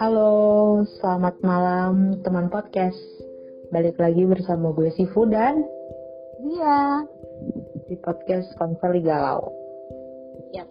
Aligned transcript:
Halo, 0.00 0.80
selamat 0.96 1.44
malam 1.44 2.16
teman 2.24 2.48
podcast. 2.48 2.96
Balik 3.68 4.00
lagi 4.00 4.24
bersama 4.24 4.72
gue 4.72 4.88
Sifu 4.96 5.28
dan 5.28 5.60
Dia. 6.40 7.04
di 7.84 8.00
podcast 8.00 8.48
Konseli 8.56 9.04
Galau. 9.04 9.44
Ya. 10.56 10.64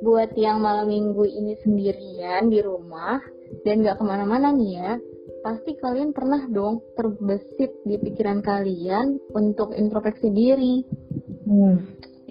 Buat 0.00 0.32
yang 0.40 0.64
malam 0.64 0.88
minggu 0.88 1.28
ini 1.28 1.60
sendirian 1.60 2.48
di 2.48 2.64
rumah 2.64 3.20
dan 3.68 3.84
gak 3.84 4.00
ke 4.00 4.04
mana-mana 4.08 4.48
nih 4.48 4.80
ya, 4.80 4.96
pasti 5.44 5.76
kalian 5.76 6.16
pernah 6.16 6.48
dong 6.48 6.80
terbesit 6.96 7.84
di 7.84 8.00
pikiran 8.00 8.40
kalian 8.40 9.20
untuk 9.36 9.76
introspeksi 9.76 10.32
diri. 10.32 10.80
Hmm, 11.44 11.84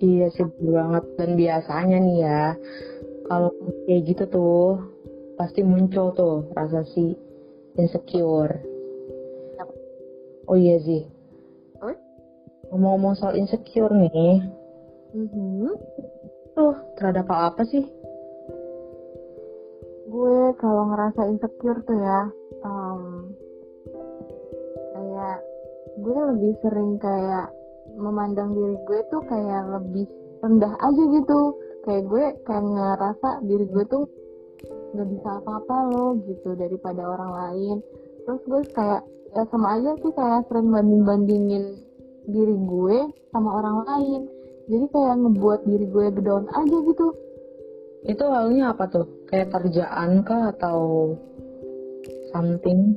iya 0.03 0.27
sih 0.35 0.43
bener 0.43 0.83
banget 0.83 1.03
dan 1.15 1.29
biasanya 1.39 1.97
nih 2.03 2.17
ya, 2.27 2.43
kalau 3.31 3.49
kayak 3.87 4.03
gitu 4.03 4.23
tuh 4.27 4.83
pasti 5.39 5.63
muncul 5.63 6.11
tuh 6.11 6.35
rasa 6.51 6.83
si 6.91 7.15
insecure. 7.79 8.59
Oh 10.51 10.59
iya 10.59 10.75
sih. 10.83 11.07
Apa? 11.79 11.95
Ngomong-ngomong 12.69 13.15
soal 13.15 13.39
insecure 13.39 13.95
nih, 13.95 14.43
Mhm. 15.15 15.71
tuh 16.51 16.75
terhadap 16.99 17.31
apa 17.31 17.63
sih? 17.63 17.87
Gue 20.11 20.51
kalau 20.59 20.91
ngerasa 20.91 21.31
insecure 21.31 21.79
tuh 21.87 21.95
ya, 21.95 22.19
em, 22.67 23.01
kayak 24.93 25.37
gue 26.03 26.19
lebih 26.35 26.53
sering 26.59 26.99
kayak 26.99 27.47
memandang 27.97 28.53
diri 28.57 28.77
gue 28.85 28.99
tuh 29.09 29.21
kayak 29.29 29.63
lebih 29.69 30.05
rendah 30.41 30.73
aja 30.81 31.03
gitu. 31.13 31.39
Kayak 31.83 32.03
gue 32.07 32.23
kayak 32.47 32.63
ngerasa 32.63 33.29
diri 33.43 33.65
gue 33.67 33.83
tuh 33.91 34.03
nggak 34.93 35.07
bisa 35.09 35.29
apa-apa 35.41 35.77
loh 35.91 36.09
gitu 36.23 36.55
daripada 36.55 37.01
orang 37.03 37.31
lain. 37.33 37.77
Terus 38.23 38.41
gue 38.47 38.61
kayak 38.71 39.01
ya 39.33 39.43
sama 39.49 39.81
aja 39.81 39.91
sih 39.99 40.13
kayak 40.13 40.45
sering 40.47 40.69
banding-bandingin 40.69 41.81
diri 42.29 42.55
gue 42.55 42.97
sama 43.33 43.49
orang 43.59 43.77
lain. 43.89 44.21
Jadi 44.71 44.85
kayak 44.95 45.15
ngebuat 45.19 45.59
diri 45.67 45.85
gue 45.91 46.05
down 46.23 46.47
aja 46.55 46.77
gitu. 46.87 47.07
Itu 48.03 48.23
awalnya 48.27 48.71
apa 48.71 48.87
tuh? 48.87 49.07
Kayak 49.27 49.51
kerjaan 49.59 50.23
kah 50.23 50.55
atau 50.55 51.11
something? 52.31 52.95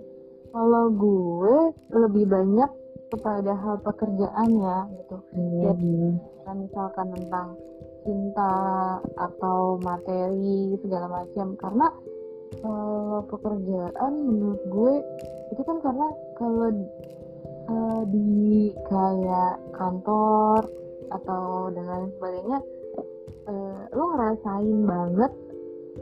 Kalau 0.54 0.88
gue 0.94 1.56
lebih 1.92 2.24
banyak 2.30 2.70
kepada 3.10 3.52
hal 3.54 3.76
pekerjaan 3.82 4.50
ya 4.58 4.78
gitu. 4.98 5.16
Hmm. 5.34 6.18
Kan 6.42 6.56
misalkan 6.66 7.08
tentang 7.14 7.48
cinta 8.06 8.54
atau 9.18 9.78
materi 9.82 10.78
segala 10.82 11.06
macam. 11.10 11.54
Karena 11.58 11.86
kalau 12.62 13.26
pekerjaan 13.26 14.12
menurut 14.22 14.62
gue 14.70 14.94
itu 15.54 15.62
kan 15.66 15.78
karena 15.82 16.08
kalau 16.38 16.68
eh, 17.66 18.02
di 18.10 18.70
kayak 18.86 19.54
kantor 19.74 20.62
atau 21.10 21.70
dan 21.70 21.86
lain 21.86 22.10
sebagainya 22.18 22.58
eh, 23.46 23.80
lo 23.94 24.04
ngerasain 24.14 24.80
banget 24.86 25.32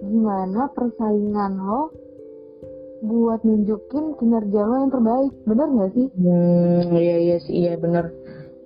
gimana 0.05 0.69
persaingan 0.73 1.53
lo 1.61 1.93
buat 3.05 3.41
nunjukin 3.45 4.17
kinerja 4.17 4.61
lo 4.65 4.75
yang 4.81 4.93
terbaik 4.93 5.33
bener 5.45 5.69
nggak 5.69 5.91
sih 5.93 6.07
Hmm, 6.17 6.81
iya 6.97 7.17
iya 7.21 7.37
sih 7.39 7.55
iya 7.55 7.73
bener. 7.77 8.09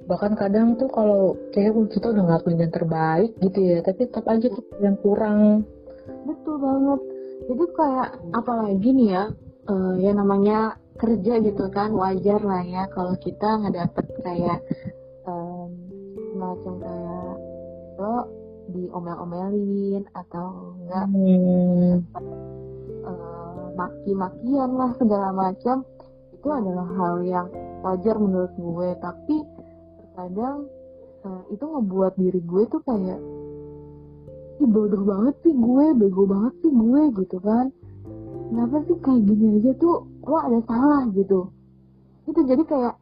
Bahkan 0.08 0.41
kadang 0.41 0.81
tuh 0.81 0.89
kalau 0.89 1.36
kayak 1.53 1.77
kita 1.92 2.08
udah 2.08 2.22
ngelakuin 2.25 2.62
yang 2.62 2.72
terbaik 2.72 3.31
gitu 3.44 3.59
ya, 3.61 3.78
tapi 3.84 4.09
tetap 4.09 4.25
aja 4.25 4.47
tuh 4.48 4.64
yang 4.81 4.97
kurang. 4.98 5.69
betul 6.25 6.56
banget 6.56 7.00
jadi 7.44 7.64
kayak 7.77 8.09
apalagi 8.33 8.89
nih 8.91 9.09
ya 9.12 9.25
eh, 9.69 9.92
ya 10.00 10.11
namanya 10.16 10.59
kerja 10.97 11.38
gitu 11.38 11.69
kan 11.69 11.93
wajar 11.93 12.41
lah 12.41 12.65
ya 12.65 12.88
kalau 12.91 13.12
kita 13.21 13.60
ngedapet 13.60 14.09
kayak 14.25 14.59
em, 15.25 15.69
semacam 16.32 16.75
kayak 16.81 17.34
lo 18.00 18.16
diomel-omelin 18.69 20.04
atau 20.12 20.75
enggak 20.81 21.06
Hmm, 21.09 21.93
eh, 23.04 23.47
maki-makian 23.78 24.71
lah 24.75 24.91
segala 24.99 25.31
macam 25.31 25.87
itu 26.34 26.49
adalah 26.50 26.87
hal 26.99 27.15
yang 27.22 27.47
wajar 27.87 28.19
menurut 28.19 28.50
gue. 28.59 28.89
Tapi 28.99 29.37
terkadang 30.03 30.66
eh, 31.22 31.43
itu 31.55 31.65
ngebuat 31.65 32.19
diri 32.19 32.41
gue 32.43 32.62
tuh 32.66 32.83
kayak 32.83 33.21
Ih, 34.59 34.66
bodoh 34.66 35.06
banget 35.06 35.39
sih 35.47 35.55
gue 35.55 35.87
bego 35.94 36.27
banget 36.27 36.55
sih 36.66 36.72
gue 36.75 37.03
gitu 37.22 37.39
kan. 37.39 37.71
Kenapa 38.50 38.83
sih 38.91 38.97
kayak 38.99 39.22
gini 39.22 39.62
aja 39.62 39.71
tuh 39.78 40.03
lo 40.27 40.34
ada 40.34 40.59
salah 40.66 41.06
gitu? 41.15 41.47
Itu 42.27 42.43
jadi 42.43 42.62
kayak 42.66 42.95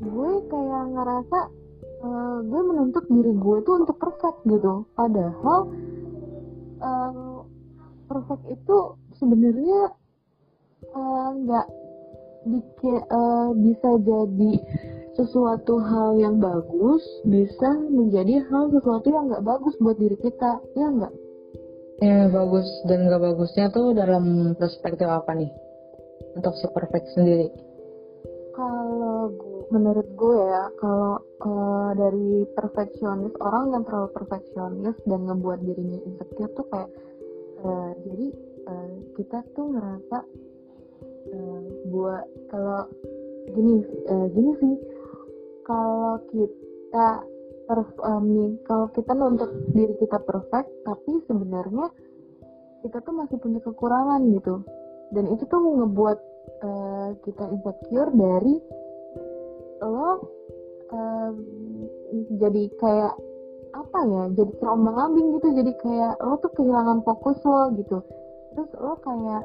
gue 0.00 0.30
kayak 0.48 0.82
ngerasa 0.96 1.38
eh, 2.00 2.36
gue 2.48 2.60
menuntut 2.64 3.04
diri 3.12 3.32
gue 3.36 3.56
tuh 3.68 3.74
untuk 3.84 3.96
perfect 4.00 4.40
gitu. 4.48 4.88
Padahal 4.96 5.68
eh, 6.80 7.36
perfect 8.08 8.44
itu 8.48 8.76
sebenarnya 9.20 9.92
eh, 10.84 11.28
nggak 11.44 11.66
dike- 12.46 13.06
eh, 13.08 13.48
bisa 13.56 13.90
jadi 14.04 14.52
sesuatu 15.16 15.80
hal 15.80 16.20
yang 16.20 16.36
bagus 16.36 17.00
bisa 17.24 17.72
menjadi 17.88 18.44
hal 18.52 18.68
sesuatu 18.68 19.08
yang 19.08 19.32
nggak 19.32 19.44
bagus 19.44 19.72
buat 19.80 19.96
diri 19.96 20.16
kita 20.20 20.60
ya 20.76 20.88
nggak 20.92 21.14
yang 22.04 22.28
bagus 22.28 22.68
dan 22.84 23.08
gak 23.08 23.24
bagusnya 23.24 23.72
tuh 23.72 23.96
dalam 23.96 24.52
perspektif 24.60 25.08
apa 25.08 25.32
nih? 25.32 25.48
Untuk 26.36 26.52
si 26.60 26.68
perfect 26.68 27.08
sendiri. 27.16 27.48
kalau 28.56 29.28
gue, 29.36 29.68
menurut 29.68 30.08
gue 30.16 30.36
ya 30.48 30.64
kalau 30.80 31.20
eh, 31.20 31.90
dari 31.96 32.28
perfeksionis 32.56 33.36
orang 33.40 33.72
yang 33.76 33.82
terlalu 33.84 34.08
perfeksionis 34.16 34.96
dan 35.04 35.28
ngebuat 35.28 35.60
dirinya 35.60 36.00
insecure 36.08 36.52
tuh 36.56 36.64
kayak 36.72 36.88
eh, 37.64 37.90
jadi 38.00 38.26
eh, 38.64 38.90
kita 39.16 39.44
tuh 39.52 39.76
ngerasa 39.76 40.18
eh, 41.30 41.60
buat 41.90 42.24
kalau 42.50 42.86
gini 43.54 43.82
eh, 43.84 44.26
gini 44.34 44.52
sih. 44.62 44.74
Kalau 45.66 46.22
kita 46.30 47.08
perf- 47.66 48.02
eh, 48.02 48.20
nih, 48.22 48.50
kalau 48.66 48.86
kita 48.94 49.12
nuntut 49.14 49.50
diri 49.74 49.94
kita 49.98 50.18
perfect 50.22 50.70
tapi 50.86 51.22
sebenarnya 51.26 51.90
kita 52.86 53.02
tuh 53.02 53.14
masih 53.14 53.36
punya 53.42 53.58
kekurangan 53.62 54.22
gitu. 54.30 54.62
Dan 55.10 55.30
itu 55.30 55.42
tuh 55.46 55.58
ngebuat 55.58 56.18
eh, 56.62 57.08
kita 57.26 57.44
insecure 57.50 58.10
dari 58.14 58.54
lo 59.76 60.24
em, 60.86 61.34
jadi 62.40 62.62
kayak 62.80 63.14
apa 63.76 63.98
ya 64.08 64.22
jadi 64.32 64.52
terombang 64.62 64.96
ambing 64.96 65.36
gitu. 65.36 65.48
Jadi 65.52 65.72
kayak 65.82 66.14
lo 66.22 66.38
tuh 66.40 66.52
kehilangan 66.54 67.02
fokus 67.02 67.38
lo 67.42 67.74
gitu. 67.74 67.98
Terus 68.54 68.70
lo 68.78 68.94
kayak 69.02 69.44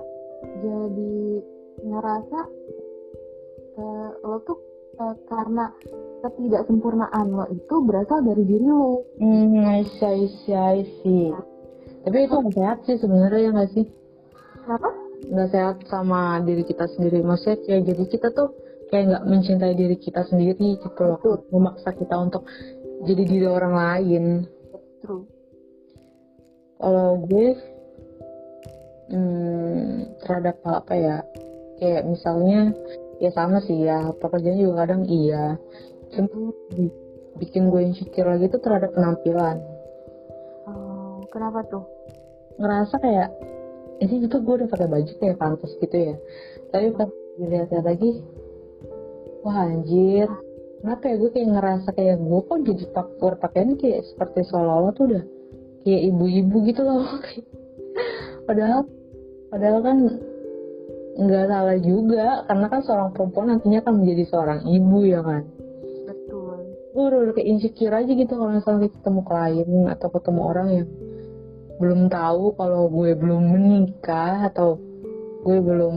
jadi 0.62 1.42
ngerasa 1.82 2.40
eh, 3.78 4.10
lo 4.22 4.38
tuh 4.46 4.58
eh, 5.02 5.16
karena 5.28 5.66
ketidaksempurnaan 6.22 7.28
lo 7.34 7.46
itu 7.50 7.76
berasal 7.82 8.22
dari 8.22 8.44
diri 8.46 8.68
lo 8.70 9.02
Hmm, 9.18 9.66
I 9.66 9.82
see, 9.86 10.06
I 10.06 10.26
see, 10.46 10.56
I 10.56 10.80
see. 11.02 11.30
Tapi 12.02 12.18
itu 12.26 12.34
gak 12.34 12.54
sehat 12.58 12.78
sih 12.90 12.98
sebenarnya 12.98 13.40
ya 13.42 13.50
gak 13.54 13.72
sih? 13.78 13.86
kenapa 14.66 14.90
Gak 15.22 15.50
sehat 15.54 15.78
sama 15.86 16.42
diri 16.42 16.66
kita 16.66 16.90
sendiri. 16.98 17.22
Maksudnya 17.22 17.62
kayak 17.62 17.84
jadi 17.94 18.04
kita 18.10 18.28
tuh 18.34 18.50
kayak 18.90 19.06
nggak 19.08 19.26
mencintai 19.30 19.74
diri 19.78 19.96
kita 19.96 20.26
sendiri 20.28 20.82
gitu 20.82 21.02
loh. 21.06 21.22
Betul. 21.22 21.38
Memaksa 21.54 21.94
kita 21.94 22.16
untuk 22.18 22.44
jadi 23.06 23.24
diri 23.26 23.48
orang 23.48 23.74
lain. 23.74 24.24
true 25.02 25.26
Kalau 26.82 27.22
gue 27.30 27.48
hmm, 29.14 30.18
terhadap 30.26 30.58
apa 30.66 30.94
ya? 30.98 31.18
Kayak 31.82 32.06
misalnya 32.06 32.78
ya 33.18 33.34
sama 33.34 33.58
sih 33.66 33.82
ya 33.82 34.14
pekerjaan 34.22 34.62
juga 34.62 34.86
kadang 34.86 35.10
iya. 35.10 35.58
Bi- 36.14 36.94
bikin 37.42 37.74
gue 37.74 37.82
insecure 37.90 38.30
lagi 38.30 38.54
tuh 38.54 38.62
terhadap 38.62 38.94
penampilan. 38.94 39.58
Oh, 40.70 41.26
kenapa 41.34 41.66
tuh? 41.66 41.82
Ngerasa 42.62 43.02
kayak 43.02 43.30
ini 43.98 44.30
itu 44.30 44.38
gue 44.38 44.54
udah 44.62 44.70
pakai 44.70 44.86
baju 44.86 45.12
kayak 45.18 45.42
pantas 45.42 45.74
gitu 45.82 45.98
ya. 45.98 46.16
Tapi 46.70 46.94
pas 46.94 47.10
dilihat 47.42 47.74
lagi 47.82 48.22
wah 49.42 49.66
anjir. 49.66 50.30
Kenapa 50.86 51.04
ya? 51.10 51.16
Gue 51.18 51.30
kayak 51.34 51.50
ngerasa 51.58 51.90
kayak 51.98 52.18
gue 52.22 52.40
kok 52.46 52.60
jadi 52.62 52.84
pak 52.94 53.08
pakaian 53.42 53.74
kayak 53.78 54.06
seperti 54.06 54.40
seolah-olah 54.50 54.94
tuh 54.94 55.06
udah 55.10 55.24
kayak 55.82 56.02
ibu-ibu 56.14 56.58
gitu 56.70 56.82
loh. 56.86 57.10
Padahal 58.48 58.86
padahal 59.52 59.80
kan 59.84 59.98
nggak 61.12 61.46
salah 61.52 61.78
juga 61.84 62.48
karena 62.48 62.66
kan 62.72 62.82
seorang 62.88 63.10
perempuan 63.12 63.48
nantinya 63.52 63.84
akan 63.84 63.96
menjadi 64.00 64.24
seorang 64.32 64.60
ibu 64.64 65.00
ya 65.04 65.20
kan? 65.20 65.44
Betul. 66.08 66.56
Gue 66.96 67.04
udah, 67.12 67.20
udah 67.28 67.34
kayak 67.36 67.50
insecure 67.52 67.96
aja 67.96 68.12
gitu 68.12 68.32
kalau 68.32 68.52
misalnya 68.56 68.88
ketemu 68.88 69.22
klien 69.28 69.72
atau 69.92 70.08
ketemu 70.08 70.42
orang 70.42 70.68
yang 70.72 70.88
belum 71.82 72.02
tahu 72.14 72.46
kalau 72.56 72.84
gue 72.94 73.12
belum 73.18 73.44
menikah 73.52 74.48
atau 74.54 74.78
gue 75.42 75.58
belum 75.58 75.96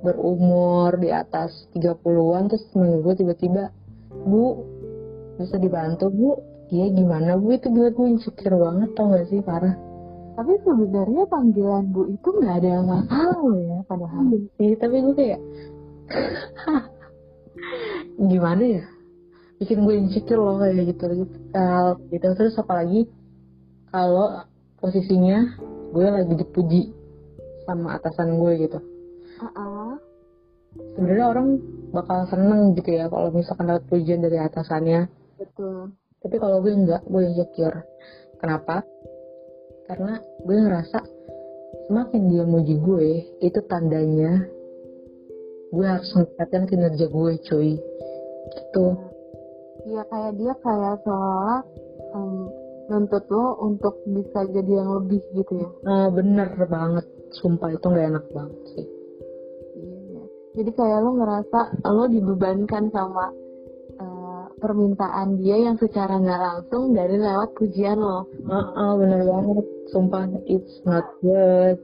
berumur 0.00 0.96
di 0.96 1.10
atas 1.10 1.68
30-an 1.74 2.48
terus 2.48 2.64
manggil 2.72 3.02
gue 3.02 3.14
tiba-tiba 3.18 3.74
bu 4.24 4.64
bisa 5.38 5.56
dibantu 5.62 6.10
bu? 6.10 6.30
Iya 6.68 6.90
gimana 6.92 7.38
bu? 7.38 7.54
Itu 7.54 7.70
buat 7.70 7.94
gue 7.94 8.08
insecure 8.18 8.58
banget 8.58 8.92
tau 8.98 9.14
gak 9.14 9.30
sih? 9.30 9.40
Parah 9.40 9.87
tapi 10.38 10.54
sebenarnya 10.62 11.26
panggilan 11.26 11.90
bu 11.90 12.14
itu 12.14 12.28
nggak 12.30 12.62
ada 12.62 12.68
yang 12.78 12.86
masalah 12.86 13.42
ya 13.58 13.78
padahal. 13.90 14.22
Sih 14.54 14.78
tapi 14.78 15.02
gue 15.02 15.14
kayak 15.18 15.40
gimana 18.30 18.64
ya? 18.78 18.84
Bikin 19.58 19.82
gue 19.82 19.98
insecure 19.98 20.38
loh 20.38 20.62
kayak 20.62 20.94
gitu 20.94 21.26
gitu 21.26 21.36
gitu. 22.14 22.26
Terus 22.38 22.54
apalagi 22.54 23.10
kalau 23.90 24.46
posisinya 24.78 25.58
gue 25.90 26.06
lagi 26.06 26.34
dipuji 26.38 26.94
sama 27.66 27.98
atasan 27.98 28.38
gue 28.38 28.52
gitu. 28.62 28.78
Uh-uh. 29.42 29.98
sebenarnya 30.94 31.26
orang 31.34 31.58
bakal 31.90 32.30
seneng 32.30 32.78
gitu 32.78 32.94
ya 32.94 33.10
kalau 33.10 33.34
misalkan 33.34 33.74
dapat 33.74 33.90
pujian 33.90 34.22
dari 34.22 34.38
atasannya. 34.38 35.10
Betul. 35.34 35.98
Tapi 36.22 36.36
kalau 36.38 36.62
gue 36.62 36.78
enggak 36.78 37.02
gue 37.10 37.26
insecure. 37.26 37.82
Kenapa 38.38 38.86
karena 39.88 40.20
gue 40.44 40.56
ngerasa 40.68 40.98
semakin 41.88 42.22
dia 42.28 42.44
muji 42.44 42.76
gue 42.76 43.08
itu 43.40 43.60
tandanya 43.72 44.44
gue 45.72 45.84
harus 45.84 46.08
meningkatkan 46.12 46.64
kinerja 46.68 47.06
gue 47.08 47.32
cuy. 47.48 47.70
Gitu. 48.48 48.86
Iya 49.88 50.02
kayak 50.12 50.32
dia 50.36 50.52
kayak 50.60 50.94
seolah 51.04 51.60
um, 52.12 52.52
nuntut 52.92 53.24
lo 53.32 53.56
untuk 53.64 54.00
bisa 54.08 54.44
jadi 54.52 54.84
yang 54.84 54.90
lebih 55.00 55.24
gitu 55.32 55.52
ya. 55.56 55.70
Nah 55.84 56.12
bener 56.12 56.52
banget. 56.68 57.04
Sumpah 57.40 57.72
itu 57.72 57.84
nggak 57.84 58.08
enak 58.12 58.24
banget 58.32 58.60
sih. 58.76 58.86
Iya. 59.76 60.24
Jadi 60.60 60.70
kayak 60.76 60.98
lo 61.04 61.10
ngerasa 61.16 61.60
lo 61.88 62.04
dibebankan 62.08 62.92
sama 62.92 63.32
permintaan 64.58 65.38
dia 65.40 65.56
yang 65.56 65.78
secara 65.78 66.18
nggak 66.18 66.42
langsung 66.42 66.92
dari 66.92 67.16
lewat 67.16 67.54
pujian 67.54 67.98
lo. 67.98 68.26
Ah 68.50 68.74
uh, 68.74 68.92
bener 68.98 69.22
banget. 69.24 69.66
Sumpah 69.88 70.28
it's 70.44 70.82
not 70.84 71.06
good. 71.24 71.78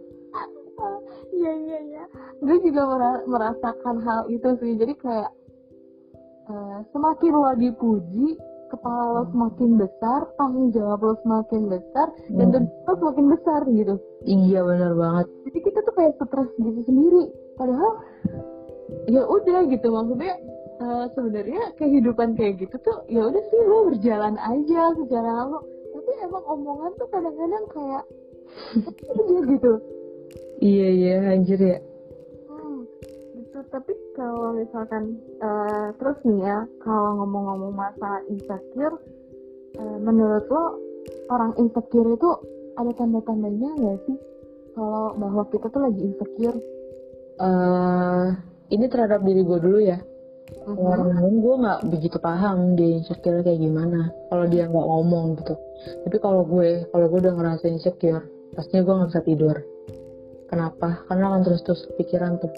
Iya 1.35 1.53
iya 1.55 1.79
iya. 1.83 2.05
Gue 2.43 2.57
juga 2.63 2.83
merasakan 3.27 3.97
hal 4.05 4.21
itu 4.31 4.49
sih. 4.61 4.77
Jadi 4.79 4.95
kayak 5.01 5.31
uh, 6.51 6.79
semakin 6.93 7.33
lo 7.33 7.53
dipuji 7.57 8.39
kepala 8.73 9.03
lo 9.15 9.23
semakin 9.31 9.71
besar 9.79 10.21
tanggung 10.35 10.75
jawab 10.75 10.99
lo 10.99 11.15
semakin 11.23 11.71
besar 11.71 12.07
hmm. 12.33 12.39
dan 12.39 12.49
tujuan 12.67 12.87
lo 12.89 12.93
semakin 12.99 13.27
besar 13.31 13.61
gitu. 13.71 13.95
Iya 14.25 14.61
benar 14.65 14.93
banget. 14.99 15.27
Jadi 15.49 15.59
kita 15.63 15.79
tuh 15.85 15.95
kayak 15.95 16.13
stres 16.19 16.51
gitu 16.59 16.81
sendiri. 16.87 17.25
Padahal 17.55 17.93
ya 19.07 19.23
udah 19.27 19.59
gitu. 19.69 19.87
Maksudnya 19.91 20.35
uh, 20.81 21.07
sebenarnya 21.15 21.75
kehidupan 21.79 22.35
kayak 22.35 22.63
gitu 22.63 22.77
tuh 22.83 22.99
ya 23.07 23.27
udah 23.29 23.43
sih 23.51 23.61
lo 23.67 23.79
berjalan 23.93 24.35
aja 24.41 24.83
secara 24.99 25.33
lo 25.47 25.61
tapi 25.95 26.11
emang 26.27 26.45
omongan 26.51 26.91
tuh 26.99 27.09
kadang-kadang 27.11 27.65
kayak 27.71 28.05
aja 28.85 29.39
gitu. 29.51 29.73
Iya 30.63 30.89
iya 30.91 31.17
anjir 31.35 31.61
ya. 31.61 31.79
Tapi 33.75 33.91
kalau 34.15 34.55
misalkan 34.55 35.19
uh, 35.43 35.91
terus 35.99 36.15
nih 36.23 36.47
ya 36.47 36.63
kalau 36.79 37.19
ngomong-ngomong 37.19 37.75
masalah 37.75 38.23
insecure 38.31 39.03
uh, 39.83 39.99
menurut 39.99 40.47
lo 40.47 40.79
orang 41.27 41.59
insecure 41.59 42.15
itu 42.15 42.31
ada 42.79 42.95
tanda-tandanya 42.95 43.71
nggak 43.75 43.99
sih? 44.07 44.19
Kalau 44.79 45.15
bahwa 45.19 45.43
kita 45.51 45.67
tuh 45.71 45.83
lagi 45.91 46.01
insecure. 46.07 46.59
Uh, 47.35 48.31
ini 48.71 48.87
terhadap 48.87 49.27
diri 49.27 49.43
gue 49.43 49.59
dulu 49.59 49.79
ya 49.83 49.99
orang 50.65 51.13
lain 51.13 51.35
gue 51.43 51.55
nggak 51.61 51.81
begitu 51.91 52.17
paham 52.23 52.79
dia 52.79 53.01
insecure 53.01 53.45
kayak 53.45 53.61
gimana. 53.61 54.09
Kalau 54.31 54.45
dia 54.49 54.65
nggak 54.71 54.87
ngomong 54.87 55.37
gitu. 55.43 55.55
Tapi 56.07 56.17
kalau 56.23 56.43
gue 56.47 56.89
kalau 56.89 57.07
gue 57.11 57.19
udah 57.21 57.35
ngerasa 57.37 57.65
insecure 57.69 58.25
pastinya 58.55 58.83
gue 58.87 58.95
nggak 58.95 59.11
bisa 59.13 59.23
tidur. 59.27 59.57
Kenapa? 60.49 61.03
Karena 61.11 61.25
akan 61.35 61.41
terus 61.43 61.61
terus 61.67 61.83
pikiran 61.99 62.39
tuh. 62.39 62.51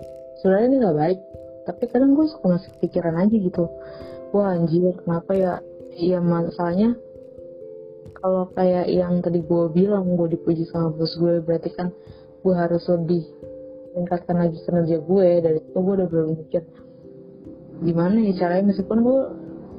Sebenarnya 0.43 0.67
ini 0.69 0.77
nggak 0.85 0.97
baik 0.97 1.21
tapi 1.67 1.83
kadang 1.91 2.15
gue 2.15 2.27
suka 2.31 2.47
masih 2.61 2.71
pikiran 2.79 3.15
aja 3.19 3.37
gitu. 3.37 3.65
Wah 4.31 4.55
anjir 4.55 4.95
kenapa 5.03 5.33
ya? 5.35 5.53
Iya 5.97 6.21
masalahnya 6.21 6.95
kalau 8.21 8.49
kayak 8.53 8.91
yang 8.91 9.23
tadi 9.23 9.41
gue 9.45 9.65
bilang 9.73 10.17
gue 10.17 10.35
dipuji 10.35 10.67
sama 10.69 10.93
bos 10.93 11.15
gue 11.17 11.41
berarti 11.45 11.71
kan 11.73 11.93
gue 12.43 12.55
harus 12.55 12.85
lebih 12.89 13.23
meningkatkan 13.95 14.37
lagi 14.37 14.59
kinerja 14.65 14.99
gue 15.03 15.29
dari 15.41 15.59
itu 15.63 15.79
gue 15.79 15.95
udah 15.95 16.09
belum 16.09 16.29
mikir 16.37 16.63
gimana 17.85 18.17
ya 18.25 18.33
caranya? 18.37 18.73
Meskipun 18.73 18.99
gue 19.05 19.21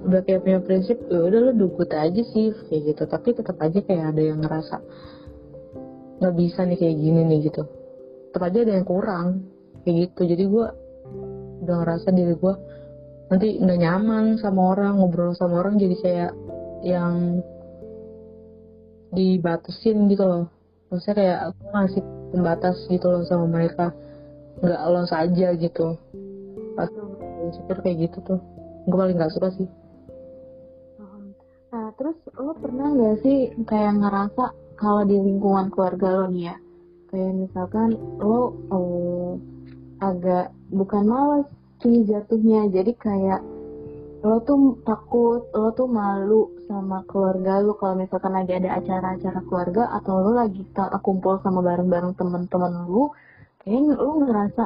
udah 0.08 0.22
kayak 0.24 0.46
punya 0.46 0.60
prinsip 0.62 0.98
ya 1.10 1.20
udah 1.26 1.40
lo 1.50 1.52
dugut 1.58 1.90
aja 1.94 2.22
sih 2.34 2.54
kayak 2.70 2.94
gitu. 2.94 3.04
Tapi 3.10 3.30
tetap 3.34 3.58
aja 3.58 3.80
kayak 3.82 4.16
ada 4.16 4.22
yang 4.22 4.40
ngerasa 4.44 4.78
nggak 6.18 6.36
bisa 6.38 6.66
nih 6.66 6.78
kayak 6.78 6.98
gini 6.98 7.22
nih 7.26 7.40
gitu. 7.50 7.64
Tetap 8.32 8.42
aja 8.50 8.58
ada 8.66 8.74
yang 8.78 8.88
kurang 8.88 9.28
kayak 9.86 9.96
gitu. 10.10 10.22
Jadi 10.30 10.44
gue 10.46 10.66
udah 11.66 11.76
ngerasa 11.84 12.08
diri 12.14 12.34
gue 12.38 12.54
nanti 13.28 13.60
nggak 13.60 13.80
nyaman 13.82 14.40
sama 14.40 14.78
orang 14.78 15.04
ngobrol 15.04 15.36
sama 15.36 15.60
orang 15.60 15.76
jadi 15.76 15.96
kayak 16.00 16.32
yang 16.86 17.44
dibatasin 19.12 20.08
gitu 20.12 20.24
loh. 20.24 20.46
Maksudnya 20.88 21.16
kayak 21.16 21.40
aku 21.52 21.62
ngasih 21.74 22.04
pembatas 22.32 22.78
gitu 22.88 23.08
loh 23.12 23.24
sama 23.28 23.46
mereka. 23.50 23.92
Nggak 24.64 24.82
lo 24.88 25.04
saja 25.06 25.48
gitu. 25.60 25.88
Pas 26.78 26.90
insecure 27.48 27.82
kayak 27.82 28.12
gitu 28.12 28.18
tuh. 28.28 28.40
Gue 28.88 28.98
paling 29.00 29.16
nggak 29.16 29.34
suka 29.34 29.50
sih. 29.56 29.68
Nah 31.68 31.92
terus 32.00 32.16
lo 32.40 32.56
pernah 32.56 32.88
nggak 32.96 33.16
sih 33.28 33.52
kayak 33.68 34.00
ngerasa 34.00 34.44
kalau 34.80 35.04
di 35.04 35.20
lingkungan 35.20 35.68
keluarga 35.68 36.08
lo 36.24 36.26
nih 36.32 36.54
ya 36.54 36.56
kayak 37.12 37.34
misalkan 37.36 37.96
lo 38.20 38.56
oh, 38.72 39.36
agak 40.00 40.56
bukan 40.72 41.04
malas 41.08 41.48
sih 41.84 42.08
jatuhnya. 42.08 42.72
Jadi 42.72 42.92
kayak 42.96 43.42
lo 44.24 44.42
tuh 44.48 44.80
takut 44.88 45.46
lo 45.54 45.70
tuh 45.76 45.88
malu 45.92 46.50
sama 46.68 47.04
keluarga 47.06 47.62
lo 47.62 47.78
kalau 47.78 48.00
misalkan 48.00 48.34
lagi 48.34 48.58
ada 48.58 48.82
acara-acara 48.82 49.40
keluarga 49.46 49.84
atau 49.94 50.14
lo 50.24 50.32
lagi 50.36 50.66
kumpul 51.04 51.40
sama 51.46 51.62
bareng-bareng 51.62 52.18
temen-temen 52.18 52.90
lo 52.90 53.14
kayaknya 53.62 53.94
lo 53.96 54.12
ngerasa 54.24 54.64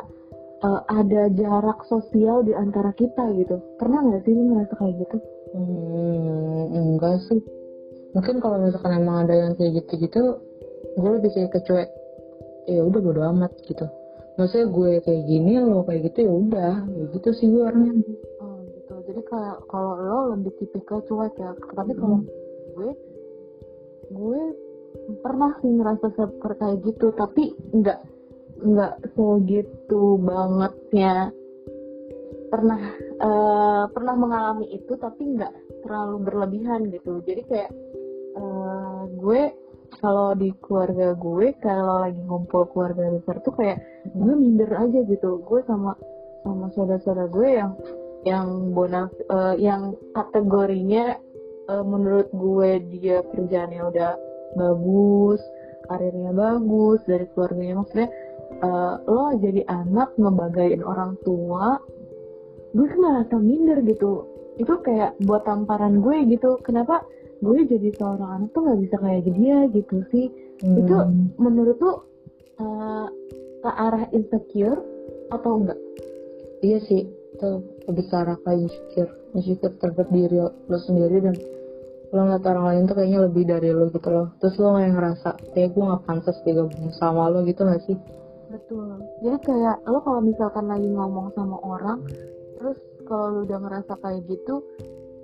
uh, 0.61 0.81
ada 0.87 1.29
jarak 1.33 1.79
sosial 1.89 2.45
di 2.45 2.53
antara 2.53 2.93
kita 2.93 3.33
gitu. 3.37 3.59
Pernah 3.81 3.99
nggak 4.07 4.21
sih 4.25 4.33
lo 4.33 4.43
ngerasa 4.53 4.73
kayak 4.77 4.95
gitu? 5.01 5.17
Hmm, 5.51 6.63
enggak 6.71 7.17
sih. 7.27 7.41
Mungkin 8.15 8.43
kalau 8.43 8.57
misalkan 8.59 9.01
emang 9.01 9.27
ada 9.27 9.35
yang 9.35 9.53
kayak 9.55 9.83
gitu-gitu 9.83 10.39
gue 10.99 11.11
lebih 11.19 11.31
kayak 11.33 11.51
kecuek. 11.55 11.89
Ya 12.69 12.81
udah 12.85 12.99
bodo 13.01 13.21
amat 13.35 13.51
gitu. 13.65 13.85
Maksudnya 14.39 14.67
gue 14.71 14.91
kayak 15.03 15.23
gini 15.27 15.59
lo 15.59 15.83
kayak 15.83 16.11
gitu 16.11 16.17
ya 16.23 16.31
udah. 16.31 16.73
Kayak 16.87 17.07
gitu 17.19 17.29
sih 17.35 17.47
gue 17.51 17.63
orangnya. 17.63 17.93
Oh 18.39 18.57
gitu. 18.67 18.93
Jadi 19.11 19.21
kayak 19.27 19.57
kalau 19.67 19.93
lo 19.97 20.19
lebih 20.37 20.51
tipikal 20.61 20.99
cuek 21.07 21.33
ya. 21.39 21.51
Tapi 21.57 21.91
kalau 21.97 22.17
hmm. 22.21 22.27
gue 22.75 22.89
gue 24.11 24.41
pernah 25.23 25.51
sih 25.63 25.71
ngerasa 25.71 26.07
seperti 26.15 26.59
kayak 26.59 26.77
gitu. 26.83 27.07
Tapi 27.15 27.43
nggak 27.75 27.99
nggak 28.59 28.93
segitu 29.15 30.19
bangetnya. 30.19 31.31
Pernah 32.51 32.81
uh, 33.23 33.83
pernah 33.95 34.15
mengalami 34.19 34.75
itu 34.75 34.99
tapi 34.99 35.39
nggak 35.39 35.53
terlalu 35.87 36.17
berlebihan 36.27 36.91
gitu. 36.91 37.23
Jadi 37.23 37.41
kayak 37.47 37.71
uh, 38.35 39.07
gue 39.07 39.55
kalau 39.99 40.35
di 40.35 40.51
keluarga 40.59 41.15
gue 41.15 41.55
kalau 41.63 42.03
lagi 42.03 42.19
ngumpul 42.23 42.67
keluarga 42.71 43.11
besar 43.15 43.39
tuh 43.43 43.55
kayak 43.55 43.79
gue 44.11 44.33
minder 44.35 44.71
aja 44.75 44.99
gitu. 45.07 45.39
Gue 45.47 45.63
sama 45.63 45.95
sama 46.43 46.67
saudara-saudara 46.75 47.29
gue 47.31 47.47
yang 47.55 47.71
yang 48.21 48.75
bonaf 48.75 49.09
uh, 49.33 49.57
yang 49.57 49.97
kategorinya 50.13 51.17
uh, 51.69 51.85
menurut 51.85 52.29
gue 52.29 52.69
dia 52.93 53.25
kerjaannya 53.33 53.81
udah 53.81 54.13
bagus 54.57 55.41
karirnya 55.89 56.31
bagus 56.35 57.01
dari 57.09 57.25
keluarganya 57.33 57.81
maksudnya 57.81 58.09
uh, 58.59 58.99
lo 59.07 59.31
jadi 59.39 59.63
anak 59.71 60.11
ngebagain 60.19 60.83
orang 60.83 61.15
tua 61.23 61.79
gue 62.71 62.87
ngerasa 62.87 63.35
minder 63.39 63.83
gitu. 63.83 64.27
Itu 64.59 64.79
kayak 64.83 65.19
buat 65.27 65.43
tamparan 65.47 65.99
gue 66.03 66.27
gitu. 66.31 66.59
Kenapa 66.63 67.03
gue 67.41 67.67
jadi 67.67 67.89
seorang 67.97 68.31
anak 68.41 68.49
tuh 68.55 68.61
nggak 68.67 68.79
bisa 68.87 68.95
kayak 68.99 69.23
dia 69.35 69.57
gitu 69.71 69.97
sih? 70.11 70.27
Hmm. 70.61 70.77
itu 70.77 70.95
menurut 71.41 71.81
tuh 71.81 72.05
uh, 72.61 73.09
ke 73.65 73.71
arah 73.71 74.05
insecure 74.13 74.77
atau 75.33 75.51
enggak? 75.57 75.79
Iya 76.61 76.77
sih 76.85 77.09
itu 77.09 77.49
lebih 77.89 78.05
ke 78.07 78.15
arah 78.15 78.37
kayak 78.45 78.69
insecure. 78.69 79.11
Insecure 79.33 79.75
terhadap 79.81 80.07
diri 80.13 80.37
lo 80.45 80.77
sendiri 80.85 81.17
dan 81.23 81.35
lo 82.11 82.27
ngeliat 82.27 82.43
orang 82.43 82.65
lain 82.67 82.83
tuh 82.91 82.95
kayaknya 82.99 83.19
lebih 83.25 83.43
dari 83.49 83.69
lo 83.73 83.89
gitu 83.89 84.09
loh. 84.11 84.27
Terus 84.37 84.55
lo 84.61 84.77
kayak 84.77 84.93
ngerasa 84.93 85.29
kayak 85.57 85.69
gue 85.73 85.83
gak 85.83 86.03
pantas 86.05 86.37
digabung 86.45 86.91
sama 86.93 87.31
lo 87.31 87.41
gitu 87.43 87.65
gak 87.65 87.83
sih 87.89 87.97
betul. 88.61 89.01
Jadi 89.25 89.37
kayak 89.41 89.77
lo 89.89 89.99
kalau 90.05 90.21
misalkan 90.21 90.65
lagi 90.69 90.85
ngomong 90.85 91.33
sama 91.33 91.57
orang 91.65 91.99
terus 92.61 92.77
kalau 93.09 93.25
lo 93.33 93.39
udah 93.49 93.57
ngerasa 93.57 93.93
kayak 93.97 94.21
gitu 94.29 94.61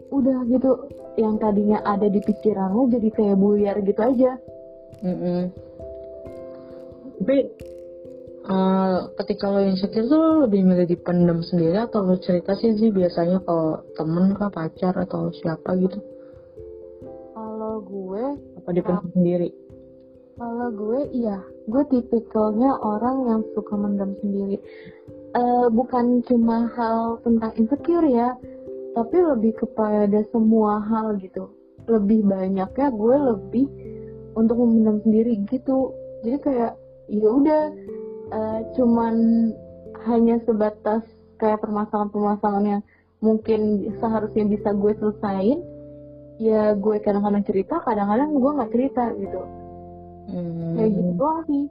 udah 0.09 0.47
gitu 0.49 0.71
yang 1.19 1.37
tadinya 1.37 1.83
ada 1.85 2.09
di 2.09 2.17
pikiran 2.23 2.73
lo 2.73 2.89
jadi 2.89 3.09
kayak 3.13 3.37
buyar 3.37 3.75
gitu 3.85 4.01
aja. 4.01 4.31
Mm 4.97 5.13
-mm. 5.13 5.41
tapi 7.21 7.37
uh, 8.49 9.13
ketika 9.21 9.45
lo 9.53 9.61
insecure 9.61 10.09
tuh 10.09 10.17
lo 10.17 10.31
lebih 10.49 10.65
milih 10.65 10.89
dipendam 10.89 11.45
sendiri 11.45 11.85
atau 11.85 12.01
lo 12.01 12.17
cerita 12.17 12.57
sih 12.57 12.73
sih 12.81 12.89
biasanya 12.89 13.45
ke 13.45 13.57
temen 13.93 14.33
kah 14.33 14.49
pacar 14.49 14.97
atau 14.97 15.29
siapa 15.37 15.77
gitu? 15.77 16.01
Kalau 17.37 17.85
gue 17.85 18.23
apa 18.57 18.69
dipendam 18.73 19.09
sendiri? 19.13 19.49
kalau 20.37 20.69
gue 20.69 20.99
iya 21.17 21.41
gue 21.67 21.83
tipikalnya 21.91 22.79
orang 22.79 23.17
yang 23.27 23.41
suka 23.51 23.75
mendam 23.75 24.15
sendiri. 24.23 24.57
Uh, 25.35 25.67
bukan 25.69 26.23
cuma 26.25 26.71
hal 26.73 27.19
tentang 27.21 27.51
insecure 27.59 28.07
ya 28.07 28.33
tapi 28.97 29.21
lebih 29.21 29.53
kepada 29.59 30.25
semua 30.33 30.81
hal 30.81 31.19
gitu. 31.21 31.51
Lebih 31.85 32.25
banyaknya 32.25 32.87
gue 32.89 33.15
lebih 33.15 33.67
untuk 34.33 34.57
memendam 34.57 34.97
sendiri 35.05 35.37
gitu. 35.51 35.93
Jadi 36.25 36.37
kayak 36.41 36.73
ya 37.11 37.29
udah 37.29 37.63
uh, 38.33 38.59
cuman 38.73 39.15
hanya 40.09 40.41
sebatas 40.47 41.05
kayak 41.37 41.61
permasalahan-permasalahan 41.61 42.79
yang 42.79 42.83
mungkin 43.21 43.89
seharusnya 43.97 44.45
bisa 44.45 44.73
gue 44.73 44.93
selesain 44.97 45.59
ya 46.37 46.77
gue 46.77 46.95
kadang-kadang 47.01 47.41
cerita 47.49 47.81
kadang-kadang 47.81 48.29
gue 48.37 48.51
nggak 48.61 48.71
cerita 48.73 49.03
gitu 49.17 49.41
hmm. 50.27 50.75
kayak 50.75 50.91
gitu 50.93 51.11
doang 51.15 51.41
sih. 51.47 51.63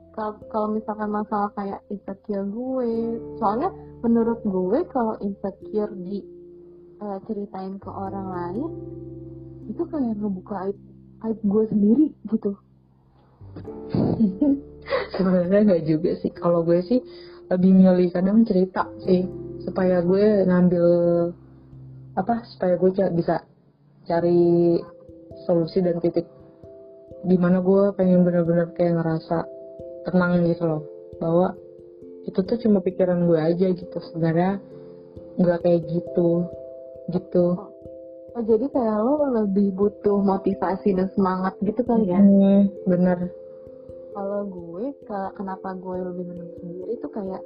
Kalau 0.53 0.69
misalkan 0.73 1.11
masalah 1.13 1.51
kayak 1.55 1.81
insecure 1.93 2.47
gue. 2.49 2.93
Soalnya 3.41 3.71
menurut 4.01 4.41
gue 4.45 4.79
kalau 4.93 5.15
insecure 5.21 5.93
di 5.97 6.25
uh, 7.01 7.19
ceritain 7.29 7.77
ke 7.77 7.91
orang 7.91 8.29
lain 8.33 8.69
itu 9.67 9.83
kayak 9.91 10.15
ngebuka 10.17 10.71
aib 10.71 10.79
aib 11.27 11.39
gue 11.43 11.65
sendiri 11.69 12.07
gitu. 12.33 12.53
Sebenarnya 15.17 15.61
nggak 15.73 15.85
juga 15.85 16.11
sih. 16.21 16.31
Kalau 16.33 16.63
gue 16.63 16.81
sih 16.85 17.01
lebih 17.49 17.73
milih 17.73 18.09
kadang 18.13 18.45
cerita 18.45 18.89
sih. 19.05 19.27
Supaya 19.65 20.01
gue 20.05 20.47
ngambil 20.47 20.87
apa 22.17 22.49
supaya 22.49 22.81
gue 22.81 22.91
bisa 23.13 23.45
cari 24.07 24.81
solusi 25.45 25.83
dan 25.85 26.01
titik 26.01 26.36
di 27.27 27.37
mana 27.37 27.59
gue 27.59 27.91
pengen 27.99 28.23
bener-bener 28.23 28.71
kayak 28.79 29.03
ngerasa 29.03 29.43
tenang 30.07 30.47
gitu 30.47 30.63
loh. 30.63 30.83
Bahwa 31.19 31.59
itu 32.27 32.39
tuh 32.43 32.59
cuma 32.63 32.79
pikiran 32.79 33.27
gue 33.27 33.39
aja 33.39 33.67
gitu. 33.75 33.99
Sebenarnya 34.11 34.63
nggak 35.43 35.59
kayak 35.67 35.83
gitu. 35.91 36.47
Gitu. 37.11 37.47
Oh, 38.37 38.45
jadi 38.45 38.69
kayak 38.69 38.99
lo 39.01 39.33
lebih 39.33 39.73
butuh 39.73 40.21
motivasi 40.21 40.93
dan 40.93 41.09
semangat 41.17 41.57
gitu 41.65 41.81
kali 41.83 42.13
ya? 42.13 42.21
Hmm, 42.21 42.69
bener. 42.85 43.33
Kalau 44.13 44.45
gue 44.45 44.93
ke, 45.09 45.21
kenapa 45.37 45.73
gue 45.77 45.97
lebih 46.05 46.25
menang 46.31 46.53
sendiri 46.61 46.93
tuh 47.01 47.13
kayak 47.17 47.43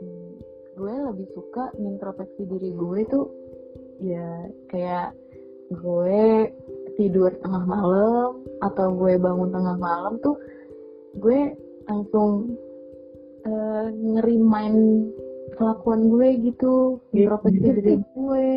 hmm, 0.00 0.32
gue 0.76 0.94
lebih 1.12 1.28
suka 1.36 1.68
introspeksi 1.76 2.48
diri 2.48 2.72
gue 2.72 3.00
tuh 3.12 3.28
ya 4.00 4.48
kayak 4.72 5.12
gue 5.72 6.52
tidur 6.96 7.32
tengah 7.44 7.64
malam 7.64 8.42
atau 8.64 8.86
gue 8.96 9.14
bangun 9.20 9.52
tengah 9.52 9.76
malam 9.76 10.18
tuh 10.24 10.36
gue 11.20 11.54
langsung 11.86 12.56
uh, 13.46 13.86
ngerimain 13.92 15.08
kelakuan 15.56 16.10
gue 16.10 16.28
gitu 16.52 17.00
introspeksi 17.14 17.62
iya. 17.62 17.74
diri 17.78 17.94
gue 18.02 18.48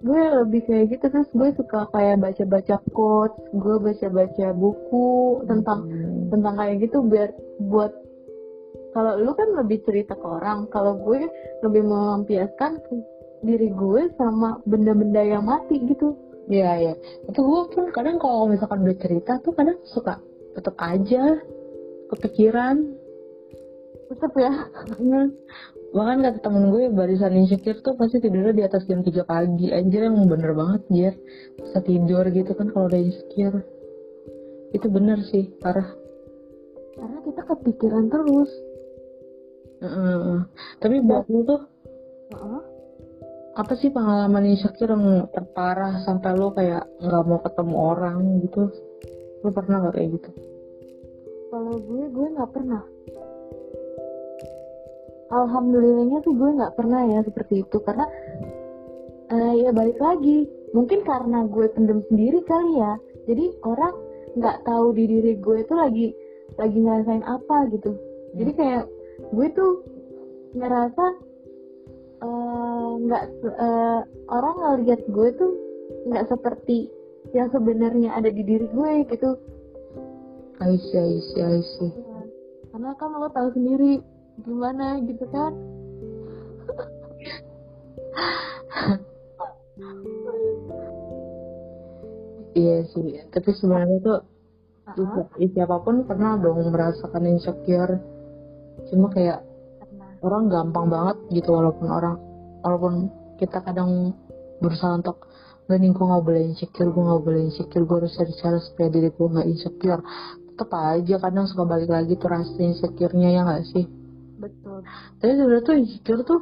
gue 0.00 0.22
lebih 0.42 0.60
kayak 0.64 0.96
gitu 0.96 1.04
terus 1.12 1.28
gue 1.36 1.48
suka 1.60 1.84
kayak 1.92 2.24
baca-baca 2.24 2.80
quotes 2.96 3.36
gue 3.52 3.76
baca-baca 3.76 4.46
buku 4.56 5.44
tentang 5.44 5.84
hmm. 5.84 6.32
tentang 6.32 6.54
kayak 6.56 6.76
gitu 6.88 7.04
biar 7.04 7.36
buat 7.68 7.92
kalau 8.96 9.20
lu 9.20 9.30
kan 9.36 9.54
lebih 9.54 9.84
cerita 9.84 10.16
ke 10.16 10.26
orang 10.26 10.66
kalau 10.72 10.96
gue 11.04 11.28
lebih 11.62 11.82
melampiaskan 11.84 12.80
diri 13.44 13.68
gue 13.72 14.08
sama 14.16 14.58
benda-benda 14.64 15.20
yang 15.20 15.44
mati 15.44 15.84
gitu 15.84 16.16
Iya 16.50 16.70
ya 16.82 16.94
itu 17.30 17.38
gue 17.38 17.62
pun 17.70 17.94
kadang 17.94 18.18
kalau 18.18 18.50
misalkan 18.50 18.82
udah 18.82 18.98
cerita 18.98 19.38
tuh 19.38 19.54
kadang 19.54 19.78
suka 19.86 20.18
tetap 20.58 20.74
aja 20.82 21.38
kepikiran. 22.10 22.98
Tetap 24.10 24.34
ya? 24.34 24.50
Bahkan 25.94 26.16
kata 26.22 26.38
temen 26.42 26.74
gue 26.74 26.90
barisan 26.90 27.38
insecure 27.38 27.78
tuh 27.82 27.94
pasti 27.94 28.18
tidurnya 28.18 28.50
di 28.50 28.64
atas 28.66 28.82
jam 28.90 29.06
3 29.06 29.22
pagi. 29.22 29.70
Anjir 29.70 30.10
emang 30.10 30.26
bener 30.26 30.50
banget 30.54 30.82
jir 30.90 31.14
bisa 31.54 31.78
tidur 31.86 32.26
gitu 32.34 32.50
kan 32.58 32.74
kalau 32.74 32.90
udah 32.90 32.98
insecure. 32.98 33.62
Itu 34.74 34.90
bener 34.90 35.22
sih 35.30 35.54
parah. 35.62 35.94
Karena 36.98 37.18
kita 37.22 37.42
kepikiran 37.46 38.10
terus. 38.10 38.50
Uh, 39.80 40.44
tapi 40.76 41.00
buat 41.00 41.24
lu 41.32 41.40
tuh 41.46 41.62
uh-uh. 42.36 42.69
Apa 43.58 43.72
sih 43.74 43.90
pengalaman 43.90 44.46
insecure 44.46 44.94
yang 44.94 45.26
terparah 45.34 45.98
sampai 46.06 46.38
lo 46.38 46.54
kayak 46.54 46.86
nggak 47.02 47.24
mau 47.26 47.40
ketemu 47.42 47.74
orang 47.76 48.18
gitu? 48.46 48.70
Lo 49.42 49.50
pernah 49.50 49.88
gak 49.88 49.94
kayak 49.98 50.10
gitu? 50.20 50.30
Kalau 51.50 51.74
gue 51.82 52.04
gue 52.14 52.26
nggak 52.36 52.50
pernah. 52.54 52.82
Alhamdulillahnya 55.30 56.18
sih 56.26 56.34
gue 56.34 56.50
nggak 56.58 56.74
pernah 56.74 57.06
ya 57.06 57.22
seperti 57.22 57.62
itu 57.62 57.76
karena 57.86 58.06
uh, 59.30 59.54
ya 59.54 59.70
balik 59.70 59.98
lagi 59.98 60.46
mungkin 60.74 61.02
karena 61.02 61.46
gue 61.46 61.66
pendem 61.74 62.06
sendiri 62.06 62.42
kali 62.46 62.78
ya. 62.78 62.94
Jadi 63.26 63.44
orang 63.66 63.94
nggak 64.38 64.62
tahu 64.62 64.94
di 64.94 65.04
diri 65.10 65.32
gue 65.38 65.56
itu 65.62 65.74
lagi 65.74 66.06
lagi 66.58 66.78
ngerasain 66.78 67.24
apa 67.26 67.66
gitu. 67.74 67.90
Hmm. 67.94 68.02
jadi 68.38 68.50
kayak 68.54 68.84
gue 69.34 69.46
tuh 69.54 69.72
ngerasa 70.54 71.06
eh, 72.20 72.59
nggak 73.06 73.24
uh, 73.44 73.54
uh, 73.56 74.00
orang 74.30 74.56
ngeliat 74.60 75.00
gue 75.08 75.28
tuh 75.36 75.52
nggak 76.10 76.26
seperti 76.28 76.88
yang 77.36 77.52
sebenarnya 77.52 78.16
ada 78.16 78.32
di 78.32 78.42
diri 78.42 78.66
gue 78.70 78.90
gitu. 79.10 79.30
Aisyah 80.60 81.04
Aisyah 81.04 81.46
Aisyah 81.56 81.92
karena 82.70 82.90
kan 82.96 83.10
lo 83.12 83.28
tahu 83.34 83.48
sendiri 83.52 83.98
gimana 84.46 85.02
gitu 85.04 85.24
kan. 85.28 85.52
Iya 92.50 92.82
sih 92.90 93.20
tapi 93.30 93.50
sebenarnya 93.54 93.98
tuh 94.02 94.18
uh-huh. 94.90 95.26
siapa 95.38 95.76
pun 95.86 96.06
pernah 96.06 96.38
dong 96.38 96.62
merasakan 96.70 97.30
insecure. 97.30 98.00
Cuma 98.90 99.12
kayak 99.12 99.44
pernah. 99.78 100.18
orang 100.24 100.50
gampang 100.50 100.86
banget 100.88 101.16
gitu 101.30 101.52
walaupun 101.52 101.88
orang 101.90 102.16
walaupun 102.60 103.08
kita 103.40 103.64
kadang 103.64 104.12
berusaha 104.60 105.00
untuk 105.00 105.28
nih 105.70 105.94
gue 105.94 106.02
gak 106.02 106.24
boleh 106.26 106.42
insecure 106.50 106.90
gue 106.90 107.04
gak 107.06 107.22
boleh 107.22 107.42
insecure 107.46 107.84
gue 107.86 107.96
harus 108.02 108.12
cari 108.18 108.34
cara 108.34 108.58
supaya 108.58 108.88
diri 108.90 109.08
gue 109.14 109.26
gak 109.30 109.48
insecure. 109.48 110.02
Tetap 110.50 110.70
aja 110.74 111.14
kadang 111.22 111.46
suka 111.46 111.62
balik 111.62 111.88
lagi 111.88 112.18
tuh 112.18 112.28
rasa 112.28 112.58
insecure-nya 112.58 113.28
ya 113.30 113.42
gak 113.46 113.62
sih? 113.70 113.86
Betul. 114.42 114.82
Tapi 115.22 115.32
sebenarnya 115.38 115.62
tuh 115.62 115.76
insecure 115.78 116.22
tuh 116.26 116.40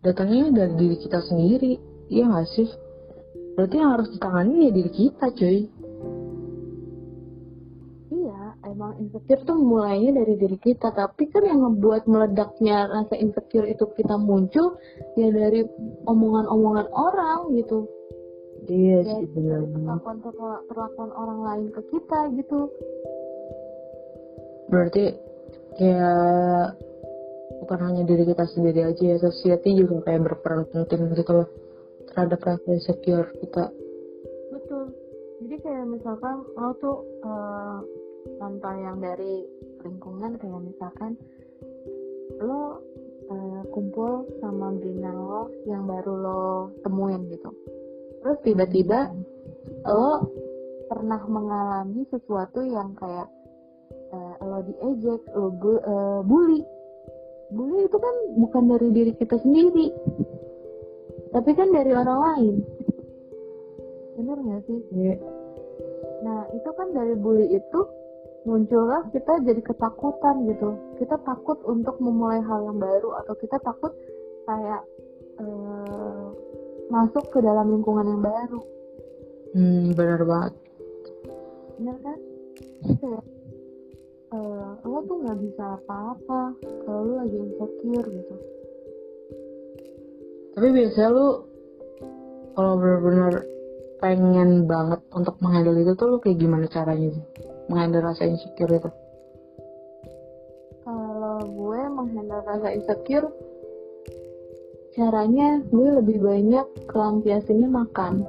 datangnya 0.00 0.48
dari 0.64 0.74
diri 0.80 0.96
kita 0.96 1.20
sendiri 1.20 1.72
iya 2.08 2.24
gak 2.24 2.48
sih? 2.56 2.68
Berarti 3.54 3.74
yang 3.76 3.90
harus 4.00 4.08
ditangani 4.16 4.54
ya 4.64 4.70
diri 4.72 4.90
kita 4.96 5.26
cuy 5.36 5.58
emang 8.80 8.96
insecure 8.96 9.44
tuh 9.44 9.60
mulainya 9.60 10.24
dari 10.24 10.40
diri 10.40 10.56
kita. 10.56 10.88
Tapi 10.96 11.28
kan 11.28 11.44
yang 11.44 11.60
membuat 11.60 12.08
meledaknya 12.08 12.88
rasa 12.88 13.12
insecure 13.20 13.68
itu 13.68 13.84
kita 13.92 14.16
muncul 14.16 14.80
ya 15.20 15.28
dari 15.28 15.68
omongan-omongan 16.08 16.88
orang 16.88 17.52
gitu. 17.60 17.84
Iya 18.70 19.02
sih 19.02 19.26
benar 19.34 19.66
perlakuan 19.72 20.16
perlakuan 20.68 21.10
orang 21.12 21.40
lain 21.44 21.66
ke 21.76 21.82
kita 21.92 22.18
gitu. 22.40 22.72
Berarti 24.72 25.04
kayak 25.76 26.78
bukan 27.60 27.78
hanya 27.84 28.02
diri 28.08 28.24
kita 28.30 28.44
sendiri 28.48 28.80
aja 28.88 29.04
ya 29.04 29.16
society 29.20 29.76
juga 29.76 30.08
kayak 30.08 30.24
berperan 30.24 30.64
penting 30.72 31.12
gitu 31.18 31.44
loh 31.44 31.48
terhadap 32.12 32.40
rasa 32.40 32.68
insecure 32.72 33.28
kita. 33.44 33.68
Betul. 34.54 34.84
Jadi 35.40 35.56
kayak 35.64 35.84
misalkan 35.88 36.36
lo 36.54 36.70
tuh 36.78 36.96
uh, 37.24 37.80
contoh 38.38 38.74
yang 38.76 39.00
dari 39.00 39.44
lingkungan 39.84 40.36
kayak 40.36 40.60
misalkan 40.64 41.16
lo 42.40 42.80
uh, 43.30 43.62
kumpul 43.72 44.28
sama 44.40 44.76
geng 44.80 45.02
lo 45.04 45.52
yang 45.68 45.84
baru 45.84 46.14
lo 46.14 46.42
temuin 46.84 47.28
gitu. 47.32 47.50
Terus 48.20 48.38
tiba-tiba 48.44 49.12
lo 49.88 50.28
pernah 50.90 51.22
mengalami 51.24 52.04
sesuatu 52.10 52.64
yang 52.66 52.92
kayak 52.98 53.28
uh, 54.12 54.34
lo 54.44 54.60
diejek 54.64 55.22
lo 55.36 55.48
bu 55.54 55.80
uh, 55.80 56.20
bully. 56.24 56.62
Bully 57.50 57.90
itu 57.90 57.98
kan 57.98 58.14
bukan 58.38 58.62
dari 58.70 58.88
diri 58.94 59.12
kita 59.18 59.36
sendiri 59.42 59.90
tapi 61.30 61.50
kan 61.54 61.70
dari 61.70 61.94
orang 61.94 62.20
lain. 62.20 62.54
Bener 64.18 64.36
nggak 64.38 64.62
sih? 64.66 64.80
Yeah. 64.92 65.18
nah 66.20 66.44
itu 66.52 66.68
kan 66.76 66.92
dari 66.92 67.16
bully 67.16 67.48
itu 67.48 67.80
muncullah 68.48 69.04
kita 69.12 69.44
jadi 69.44 69.60
ketakutan 69.60 70.48
gitu. 70.48 70.76
Kita 70.96 71.16
takut 71.24 71.60
untuk 71.68 72.00
memulai 72.00 72.40
hal 72.40 72.72
yang 72.72 72.78
baru 72.80 73.20
atau 73.24 73.34
kita 73.36 73.60
takut 73.60 73.92
kayak 74.48 74.82
uh, 75.40 76.32
masuk 76.88 77.24
ke 77.28 77.38
dalam 77.44 77.68
lingkungan 77.68 78.06
yang 78.08 78.22
baru. 78.24 78.60
Hmm 79.52 79.92
benar 79.92 80.20
banget. 80.24 80.52
Benar 81.80 81.96
kan? 82.00 82.18
Uh, 84.30 84.78
lo 84.86 85.02
tuh 85.10 85.16
nggak 85.26 85.38
bisa 85.42 85.64
apa-apa 85.82 86.54
kalau 86.86 87.00
lo 87.02 87.12
lagi 87.18 87.34
insecure 87.34 88.08
gitu. 88.08 88.34
Tapi 90.54 90.68
biasanya 90.70 91.10
lu 91.10 91.28
kalau 92.54 92.72
benar-benar 92.78 93.34
pengen 94.00 94.64
banget 94.64 95.00
untuk 95.12 95.36
menghandle 95.44 95.76
itu 95.76 95.92
tuh 95.92 96.06
lu 96.14 96.16
kayak 96.22 96.40
gimana 96.40 96.64
caranya 96.72 97.12
sih 97.12 97.26
menghandle 97.70 98.02
rasa 98.02 98.26
insecure 98.26 98.74
itu? 98.74 98.90
Kalau 100.82 101.38
gue 101.46 101.80
menghandle 101.86 102.42
rasa 102.42 102.74
insecure 102.74 103.30
caranya 104.90 105.62
gue 105.70 105.88
lebih 106.02 106.18
banyak 106.18 106.66
kelampiasinnya 106.90 107.70
makan. 107.70 108.26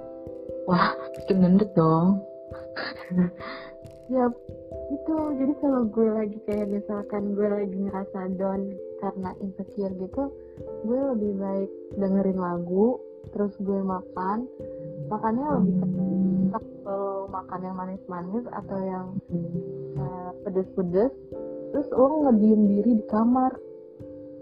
Wah 0.70 0.94
bikin 1.18 1.42
gendut 1.42 1.74
dong. 1.74 2.22
Ya 4.12 4.28
itu. 4.92 5.18
Jadi 5.40 5.54
kalau 5.64 5.88
gue 5.88 6.04
lagi 6.12 6.36
kayak 6.44 6.68
misalkan 6.68 7.32
gue 7.32 7.48
lagi 7.48 7.78
ngerasa 7.80 8.36
down 8.36 8.76
karena 9.00 9.32
insecure 9.40 9.96
gitu 9.96 10.36
gue 10.84 11.00
lebih 11.16 11.32
baik 11.40 11.72
dengerin 11.96 12.36
lagu 12.36 13.00
terus 13.32 13.56
gue 13.64 13.80
makan 13.80 14.52
makannya 15.08 15.48
lebih 15.64 15.76
enak. 15.80 16.64
Kalau 16.84 17.11
makan 17.32 17.60
yang 17.64 17.76
manis-manis 17.80 18.46
atau 18.52 18.78
yang 18.84 19.08
uh, 19.96 20.30
pedes-pedes 20.44 21.16
terus 21.72 21.88
lo 21.96 22.28
ngediem 22.28 22.62
diri 22.68 22.92
di 23.00 23.06
kamar 23.08 23.56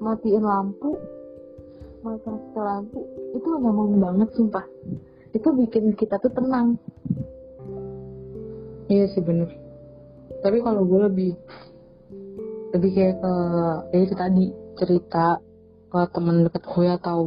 matiin 0.01 0.41
lampu 0.41 0.97
matiin 2.01 2.49
lampu 2.57 2.99
itu 3.35 3.47
ngomong 3.47 4.01
banget 4.01 4.29
sumpah. 4.33 4.65
Itu 5.35 5.53
bikin 5.53 5.93
kita 5.93 6.17
tuh 6.17 6.33
tenang. 6.33 6.81
Iya 8.89 9.05
sih 9.13 9.21
bener. 9.21 9.53
Tapi 10.41 10.57
kalau 10.65 10.81
gue 10.87 10.99
lebih 11.05 11.31
lebih 12.73 12.91
kayak 12.93 13.15
ke 13.21 13.33
kayak 13.93 14.03
itu 14.05 14.15
tadi 14.17 14.45
cerita 14.77 15.27
ke 15.89 15.99
temen 16.13 16.45
deket 16.45 16.63
gue 16.65 16.87
atau 16.89 17.19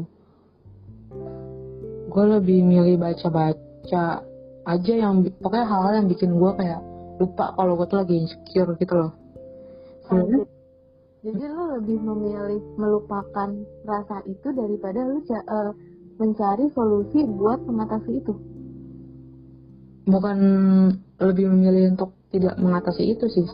gue 2.13 2.25
lebih 2.39 2.59
milih 2.67 2.99
baca-baca 2.99 4.27
aja 4.63 4.93
yang 4.95 5.27
pokoknya 5.43 5.67
hal-hal 5.67 5.93
yang 6.03 6.09
bikin 6.09 6.31
gue 6.39 6.51
kayak 6.55 6.81
lupa 7.19 7.55
kalau 7.55 7.79
gue 7.79 7.87
tuh 7.91 7.99
lagi 8.03 8.15
insecure 8.19 8.73
gitu 8.79 8.95
loh. 8.95 9.13
Sebenarnya 10.07 10.47
jadi 11.23 11.43
lo 11.55 11.65
lebih 11.79 11.99
memilih 12.03 12.63
melupakan 12.75 13.49
rasa 13.87 14.27
itu 14.27 14.49
daripada 14.51 15.07
lo 15.07 15.23
uh, 15.23 15.71
mencari 16.19 16.67
solusi 16.75 17.23
buat 17.27 17.63
mengatasi 17.63 18.11
itu? 18.19 18.35
Bukan 20.11 20.39
lebih 21.23 21.47
memilih 21.47 21.95
untuk 21.95 22.11
tidak 22.35 22.59
mengatasi 22.59 23.15
itu 23.15 23.31
sih 23.31 23.47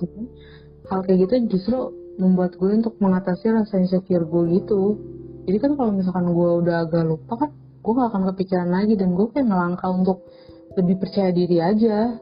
hal 0.88 1.04
kayak 1.04 1.28
gitu 1.28 1.34
justru 1.52 1.78
membuat 2.16 2.56
gue 2.56 2.72
untuk 2.72 2.96
mengatasi 2.98 3.52
rasa 3.52 3.78
insecure 3.78 4.24
gue 4.24 4.44
gitu. 4.59 4.96
Jadi 5.44 5.59
kan 5.61 5.72
kalau 5.76 5.92
misalkan 5.92 6.33
gue 6.33 6.50
udah 6.64 6.88
agak 6.88 7.04
lupa 7.04 7.46
kan 7.46 7.50
gue 7.85 7.92
gak 7.94 8.09
akan 8.11 8.22
kepikiran 8.33 8.68
lagi 8.68 8.94
dan 8.96 9.16
gue 9.16 9.26
kayak 9.33 9.48
ngelangkah 9.48 9.90
untuk 9.92 10.24
lebih 10.76 10.96
percaya 11.00 11.31
diri 11.33 11.57
aja. 11.62 12.18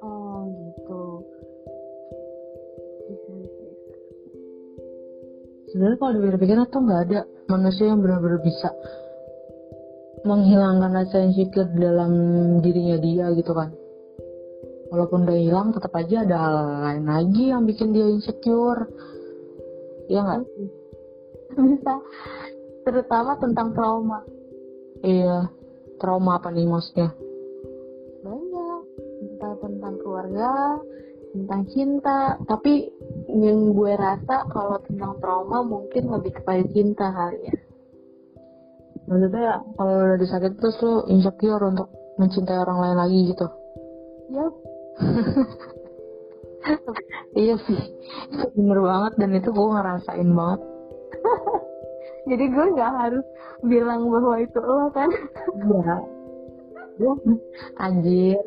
Oh 0.00 0.48
gitu. 0.48 1.02
Sebenarnya 5.70 5.98
kalau 6.00 6.12
dipikir-pikir 6.16 6.56
tuh 6.72 6.80
nggak 6.82 7.02
ada 7.10 7.20
manusia 7.50 7.90
yang 7.90 8.00
benar-benar 8.00 8.40
bisa 8.40 8.70
menghilangkan 10.24 10.92
rasa 10.92 11.24
insecure 11.24 11.70
dalam 11.76 12.12
dirinya 12.60 12.96
dia 13.00 13.32
gitu 13.36 13.52
kan. 13.52 13.72
Walaupun 14.90 15.22
udah 15.22 15.38
hilang 15.38 15.70
tetap 15.70 15.94
aja 15.94 16.26
ada 16.26 16.36
hal 16.36 16.54
lain 16.82 17.04
lagi 17.06 17.44
yang 17.54 17.62
bikin 17.62 17.94
dia 17.94 18.10
insecure. 18.10 18.90
Ya 20.10 20.26
nggak? 20.26 20.42
Bisa. 21.54 21.94
Terutama 22.82 23.38
tentang 23.38 23.70
trauma. 23.70 24.26
Iya, 25.06 25.48
trauma 26.02 26.42
apa 26.42 26.50
nih 26.50 26.66
maksudnya? 26.66 27.14
Keluarga, 30.30 30.78
tentang 31.34 31.62
cinta, 31.74 32.18
tapi 32.46 32.86
yang 33.30 33.74
gue 33.74 33.92
rasa 33.98 34.46
kalau 34.50 34.78
tentang 34.86 35.18
trauma 35.18 35.62
mungkin 35.66 36.10
lebih 36.10 36.38
kepada 36.38 36.62
cinta 36.70 37.10
kali 37.10 37.38
ya. 37.50 37.56
Maksudnya 39.10 39.58
kalau 39.74 39.94
udah 40.06 40.18
disakit 40.22 40.54
terus 40.58 40.78
lo 40.86 41.02
insecure 41.10 41.66
untuk 41.66 41.90
mencintai 42.18 42.62
orang 42.62 42.78
lain 42.78 42.98
lagi 42.98 43.18
gitu? 43.34 43.46
Yap. 44.30 44.54
iya 47.42 47.54
sih, 47.66 47.80
itu 48.30 48.46
bener 48.54 48.78
banget 48.86 49.12
dan 49.18 49.30
itu 49.34 49.50
gue 49.50 49.66
ngerasain 49.66 50.30
banget. 50.30 50.60
Jadi 52.30 52.44
gue 52.54 52.66
nggak 52.78 52.92
harus 52.94 53.26
bilang 53.66 54.06
bahwa 54.06 54.38
itu 54.38 54.58
lo 54.62 54.94
kan 54.94 55.10
iya 55.58 55.96
gue 57.00 57.14
anjir 57.80 58.44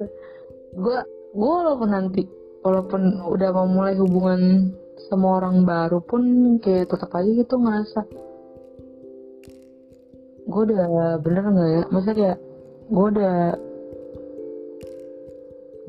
gue 0.78 1.00
gue 1.34 1.50
walaupun 1.50 1.90
nanti 1.90 2.22
walaupun 2.62 3.26
udah 3.26 3.50
mau 3.50 3.66
mulai 3.66 3.98
hubungan 3.98 4.70
sama 5.10 5.42
orang 5.42 5.66
baru 5.66 5.98
pun 6.00 6.22
kayak 6.62 6.94
tetap 6.94 7.10
aja 7.18 7.26
gitu 7.26 7.58
ngerasa. 7.58 8.02
Gue 10.46 10.62
udah 10.70 11.18
bener 11.20 11.44
nggak 11.50 11.70
ya? 11.74 11.84
Maksudnya 11.90 12.16
kayak 12.16 12.40
gue 12.94 13.06
udah 13.18 13.36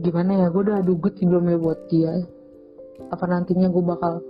gimana 0.00 0.32
ya? 0.40 0.46
Gue 0.48 0.62
udah 0.64 0.80
dugut 0.80 1.14
sebelumnya 1.20 1.60
buat 1.60 1.80
dia. 1.92 2.24
Apa 3.12 3.28
nantinya 3.28 3.68
gue 3.68 3.84
bakal 3.84 4.24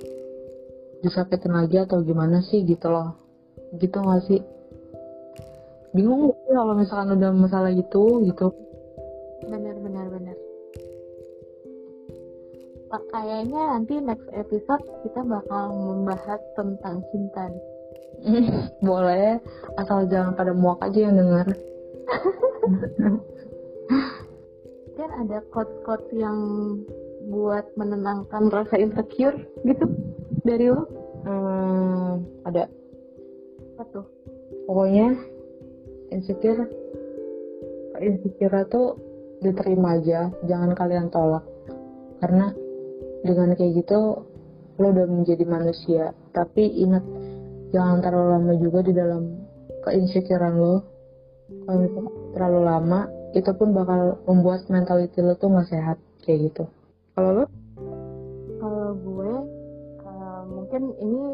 disakitin 1.01 1.55
lagi 1.55 1.79
atau 1.79 2.03
gimana 2.03 2.43
sih 2.43 2.67
gitu 2.67 2.91
loh? 2.91 3.15
Gitu 3.79 3.95
gak 3.95 4.23
sih? 4.27 4.43
Bingung 5.95 6.35
kalau 6.51 6.75
misalkan 6.75 7.15
udah 7.15 7.31
masalah 7.31 7.71
gitu 7.71 8.27
gitu. 8.27 8.51
Bener 9.47 9.79
bener 9.79 10.11
bener 10.11 10.54
kayaknya 13.11 13.63
nanti 13.77 13.95
next 14.01 14.29
episode 14.35 14.83
kita 15.07 15.21
bakal 15.25 15.73
membahas 15.73 16.41
tentang 16.59 17.03
cinta. 17.13 17.51
Boleh. 18.89 19.41
Asal 19.77 20.09
jangan 20.09 20.35
pada 20.35 20.53
muak 20.57 20.81
aja 20.85 21.11
yang 21.11 21.17
denger. 21.19 21.47
Kan 24.95 25.11
ada 25.27 25.43
quotes-quotes 25.51 26.09
yang 26.15 26.39
buat 27.29 27.67
menenangkan 27.75 28.53
rasa 28.53 28.79
insecure 28.79 29.37
gitu 29.67 29.87
dari 30.45 30.71
lo. 30.71 30.87
Hmm, 31.25 32.23
ada. 32.47 32.69
Apa 33.75 33.83
tuh? 33.91 34.07
Pokoknya 34.69 35.19
insecure 36.15 36.69
insecure 37.99 38.65
tuh 38.71 38.97
diterima 39.43 39.99
aja. 39.99 40.31
Jangan 40.47 40.73
kalian 40.77 41.09
tolak. 41.11 41.45
Karena 42.23 42.55
dengan 43.25 43.57
kayak 43.57 43.73
gitu 43.81 44.29
lo 44.79 44.87
udah 44.93 45.07
menjadi 45.09 45.45
manusia. 45.49 46.13
Tapi 46.37 46.69
ingat 46.85 47.03
jangan 47.73 48.05
terlalu 48.05 48.29
lama 48.39 48.53
juga 48.61 48.79
di 48.85 48.93
dalam 48.93 49.23
keinsecurean 49.89 50.55
lo. 50.61 50.77
Kalau 51.65 51.79
misalnya 51.81 52.13
terlalu 52.37 52.61
lama 52.65 53.01
itu 53.35 53.51
pun 53.57 53.69
bakal 53.75 54.21
membuat 54.29 54.69
mentality 54.71 55.19
lo 55.25 55.35
tuh 55.41 55.51
nggak 55.51 55.69
sehat 55.73 55.99
kayak 56.23 56.53
gitu. 56.53 56.65
Kalau 57.17 57.31
lo? 57.43 57.45
Kalau 58.61 58.91
gue 58.97 59.33
uh, 60.05 60.43
mungkin 60.49 60.83
ini 61.01 61.25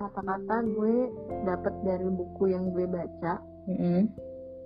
kata-kata 0.00 0.64
gue 0.64 0.94
dapat 1.44 1.74
dari 1.84 2.08
buku 2.08 2.42
yang 2.52 2.72
gue 2.72 2.86
baca. 2.88 3.42
Mm-hmm. 3.68 4.02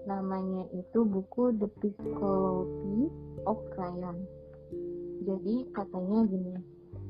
Namanya 0.04 0.68
itu 0.76 1.00
buku 1.02 1.56
The 1.58 1.68
Psychology 1.80 3.08
of 3.48 3.58
Ryan. 3.74 4.16
Jadi 5.22 5.54
katanya 5.70 6.18
gini, 6.26 6.54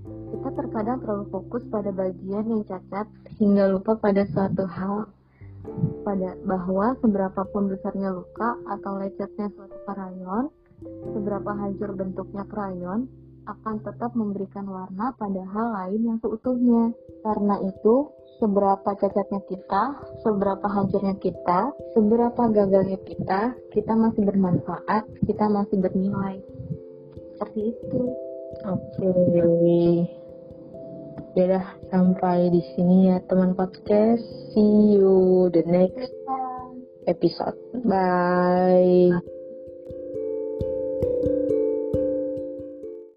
kita 0.05 0.49
terkadang 0.53 0.99
terlalu 1.01 1.25
fokus 1.33 1.62
pada 1.73 1.88
bagian 1.88 2.45
yang 2.45 2.62
cacat 2.69 3.09
hingga 3.40 3.73
lupa 3.73 3.97
pada 3.97 4.29
suatu 4.29 4.69
hal 4.69 5.09
pada 6.05 6.37
bahwa 6.45 6.93
seberapa 7.01 7.40
pun 7.49 7.73
besarnya 7.73 8.12
luka 8.12 8.61
atau 8.69 9.01
lecetnya 9.01 9.49
suatu 9.57 9.79
krayon, 9.88 10.53
seberapa 11.17 11.51
hancur 11.57 11.97
bentuknya 11.97 12.45
krayon, 12.45 13.09
akan 13.45 13.81
tetap 13.85 14.17
memberikan 14.17 14.64
warna 14.69 15.12
pada 15.17 15.43
hal 15.53 15.67
lain 15.73 16.01
yang 16.12 16.19
seutuhnya. 16.21 16.93
Karena 17.25 17.61
itu, 17.61 18.09
seberapa 18.40 18.97
cacatnya 18.97 19.40
kita, 19.49 19.83
seberapa 20.25 20.64
hancurnya 20.69 21.17
kita, 21.21 21.73
seberapa 21.93 22.43
gagalnya 22.53 23.01
kita, 23.05 23.53
kita 23.73 23.93
masih 23.97 24.25
bermanfaat, 24.25 25.05
kita 25.29 25.45
masih 25.49 25.77
bernilai. 25.81 26.40
Seperti 27.35 27.61
itu. 27.75 28.03
Oke. 28.62 29.11
Yaudah, 31.35 31.66
sampai 31.90 32.47
di 32.55 32.62
sini 32.79 33.11
ya 33.11 33.18
teman 33.27 33.59
podcast. 33.59 34.23
See 34.55 34.94
you 34.94 35.51
the 35.51 35.66
next 35.66 36.14
episode. 37.11 37.59
Bye. 37.83 39.34